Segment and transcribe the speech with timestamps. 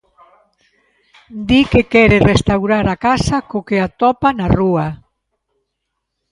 [1.51, 4.87] Di que quere restaurar a casa co que atopa na rúa.